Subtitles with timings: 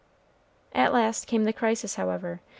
[0.73, 2.39] At last came the crisis, however.